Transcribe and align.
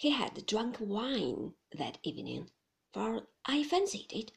He 0.00 0.08
had 0.12 0.46
drunk 0.46 0.78
wine 0.80 1.56
that 1.72 1.98
evening, 2.02 2.50
for 2.90 3.28
I 3.44 3.62
fancied 3.62 4.10
it, 4.14 4.32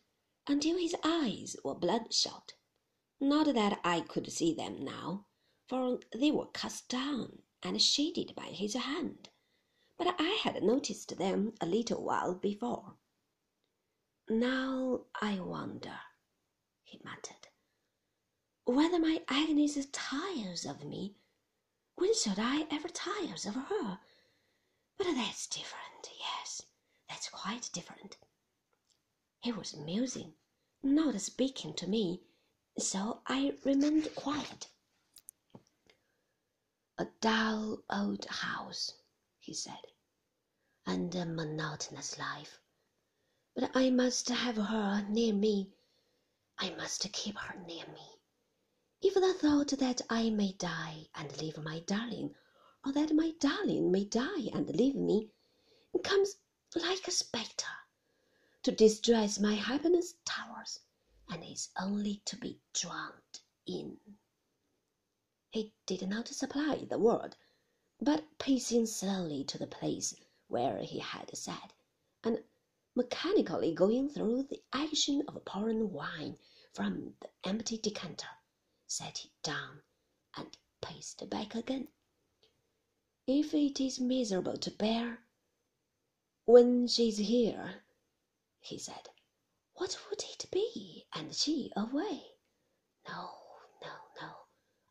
until 0.45 0.77
his 0.77 0.93
eyes 1.05 1.55
were 1.63 1.73
bloodshot. 1.73 2.55
Not 3.21 3.45
that 3.53 3.79
I 3.81 4.01
could 4.01 4.29
see 4.29 4.53
them 4.53 4.83
now, 4.83 5.25
for 5.69 6.01
they 6.13 6.31
were 6.31 6.47
cast 6.47 6.89
down 6.89 7.43
and 7.61 7.81
shaded 7.81 8.35
by 8.35 8.47
his 8.47 8.73
hand, 8.73 9.29
but 9.95 10.13
I 10.19 10.31
had 10.43 10.61
noticed 10.63 11.15
them 11.15 11.55
a 11.61 11.65
little 11.65 12.03
while 12.03 12.35
before. 12.35 12.97
Now 14.27 15.05
I 15.21 15.39
wonder, 15.39 15.97
he 16.83 16.99
muttered, 17.05 17.47
whether 18.65 18.99
my 18.99 19.23
Agnes 19.29 19.77
tires 19.93 20.65
of 20.65 20.83
me. 20.83 21.15
When 21.95 22.13
should 22.13 22.37
I 22.37 22.67
ever 22.69 22.89
tire 22.89 23.35
of 23.35 23.55
her? 23.55 24.01
That's 25.15 25.45
different, 25.45 26.09
yes, 26.19 26.63
that's 27.07 27.29
quite 27.29 27.69
different. 27.71 28.17
He 29.41 29.51
was 29.51 29.75
musing, 29.75 30.33
not 30.81 31.21
speaking 31.21 31.75
to 31.75 31.87
me, 31.87 32.21
so 32.79 33.21
I 33.27 33.55
remained 33.63 34.15
quiet. 34.15 34.69
A 36.97 37.05
dull 37.21 37.83
old 37.91 38.25
house, 38.25 38.93
he 39.39 39.53
said, 39.53 39.85
and 40.87 41.13
a 41.13 41.27
monotonous 41.27 42.17
life. 42.17 42.59
But 43.53 43.69
I 43.75 43.91
must 43.91 44.29
have 44.29 44.57
her 44.57 45.05
near 45.07 45.35
me. 45.35 45.73
I 46.57 46.71
must 46.71 47.13
keep 47.13 47.37
her 47.37 47.59
near 47.59 47.85
me. 47.85 48.17
If 48.99 49.13
the 49.13 49.35
thought 49.35 49.77
that 49.77 50.01
I 50.09 50.31
may 50.31 50.53
die 50.53 51.05
and 51.13 51.37
leave 51.37 51.59
my 51.59 51.81
darling, 51.81 52.33
or 52.85 52.91
that 52.91 53.15
my 53.15 53.31
darling 53.39 53.91
may 53.91 54.03
die 54.05 54.49
and 54.53 54.67
leave 54.75 54.95
me, 54.95 55.29
comes 56.03 56.35
like 56.75 57.07
a 57.07 57.11
spectre 57.11 57.65
to 58.61 58.71
distress 58.71 59.39
my 59.39 59.53
happiness 59.53 60.15
towers, 60.25 60.79
and 61.29 61.43
is 61.43 61.69
only 61.79 62.21
to 62.25 62.35
be 62.35 62.59
drowned 62.73 63.39
in. 63.65 63.97
He 65.51 65.73
did 65.85 66.07
not 66.09 66.27
supply 66.27 66.85
the 66.89 66.99
word, 66.99 67.35
but 68.01 68.37
pacing 68.37 68.85
slowly 68.87 69.43
to 69.45 69.57
the 69.57 69.67
place 69.67 70.13
where 70.47 70.79
he 70.79 70.99
had 70.99 71.35
sat, 71.37 71.71
and 72.23 72.43
mechanically 72.95 73.73
going 73.73 74.09
through 74.09 74.43
the 74.43 74.61
action 74.73 75.23
of 75.27 75.45
pouring 75.45 75.91
wine 75.93 76.37
from 76.73 77.13
the 77.21 77.29
empty 77.45 77.77
decanter, 77.77 78.27
set 78.87 79.23
it 79.23 79.31
down 79.41 79.81
and 80.35 80.57
paced 80.81 81.29
back 81.29 81.55
again. 81.55 81.87
If 83.25 83.53
it 83.53 83.79
is 83.79 84.01
miserable 84.01 84.57
to 84.57 84.69
bear, 84.69 85.23
when 86.43 86.87
she 86.87 87.07
is 87.07 87.19
here, 87.19 87.85
he 88.59 88.77
said, 88.77 89.11
what 89.75 89.97
would 90.09 90.21
it 90.23 90.51
be, 90.51 91.05
and 91.13 91.33
she 91.33 91.71
away? 91.73 92.35
No, 93.07 93.31
no, 93.81 93.93
no, 94.21 94.33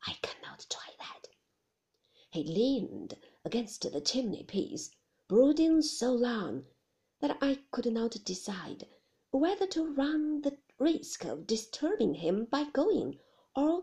I 0.07 0.15
cannot 0.23 0.65
try 0.71 0.95
that. 0.99 1.29
He 2.31 2.43
leaned 2.43 3.19
against 3.45 3.83
the 3.83 4.01
chimney 4.01 4.45
piece, 4.45 4.97
brooding 5.29 5.83
so 5.83 6.15
long 6.15 6.65
that 7.21 7.37
I 7.43 7.57
could 7.71 7.93
not 7.93 8.13
decide 8.25 8.89
whether 9.31 9.67
to 9.67 9.93
run 9.93 10.41
the 10.41 10.57
risk 10.79 11.27
of 11.27 11.47
disturbing 11.47 12.15
him 12.15 12.47
by 12.47 12.65
going, 12.65 13.21
or 13.55 13.83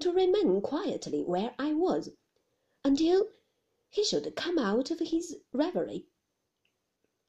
to 0.00 0.10
remain 0.10 0.62
quietly 0.62 1.22
where 1.22 1.54
I 1.58 1.74
was 1.74 2.08
until 2.82 3.28
he 3.92 4.02
should 4.02 4.34
come 4.34 4.58
out 4.58 4.90
of 4.90 4.98
his 5.00 5.36
reverie. 5.52 6.06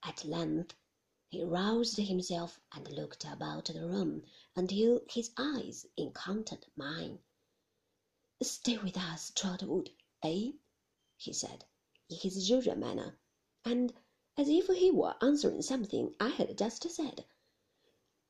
At 0.02 0.24
length 0.24 0.74
he 1.28 1.44
roused 1.44 1.98
himself 1.98 2.62
and 2.72 2.90
looked 2.90 3.26
about 3.26 3.66
the 3.66 3.86
room 3.86 4.24
until 4.56 5.02
his 5.10 5.32
eyes 5.38 5.86
encountered 5.98 6.66
mine. 6.78 7.20
Stay 8.42 8.78
with 8.78 8.96
us, 8.98 9.32
Trotwood, 9.36 9.92
eh? 10.24 10.52
he 11.18 11.34
said, 11.34 11.66
in 12.10 12.18
his 12.18 12.50
usual 12.50 12.76
manner, 12.76 13.20
and 13.66 13.94
as 14.38 14.48
if 14.48 14.68
he 14.68 14.90
were 14.90 15.16
answering 15.22 15.62
something 15.62 16.16
I 16.20 16.30
had 16.30 16.58
just 16.58 16.90
said. 16.90 17.26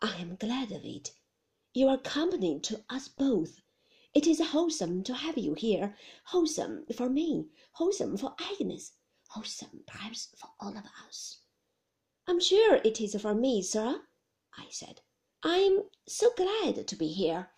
I 0.01 0.15
am 0.17 0.37
glad 0.37 0.71
of 0.71 0.83
it. 0.83 1.11
You 1.73 1.87
are 1.87 1.97
company 1.99 2.59
to 2.61 2.83
us 2.89 3.07
both. 3.07 3.61
It 4.13 4.27
is 4.27 4.39
wholesome 4.39 5.03
to 5.05 5.13
have 5.15 5.39
you 5.39 5.55
here, 5.55 5.95
wholesome 6.25 6.85
for 6.95 7.09
me, 7.09 7.47
wholesome 7.71 8.15
for 8.15 8.35
Agnes, 8.39 8.91
wholesome 9.29 9.83
perhaps 9.87 10.27
for 10.37 10.49
all 10.59 10.77
of 10.77 10.83
us. 11.07 11.39
I'm 12.27 12.39
sure 12.39 12.75
it 12.75 13.01
is 13.01 13.19
for 13.19 13.33
me, 13.33 13.63
sir, 13.63 14.01
I 14.55 14.67
said. 14.69 15.01
I'm 15.43 15.89
so 16.07 16.31
glad 16.37 16.87
to 16.87 16.95
be 16.95 17.07
here. 17.07 17.49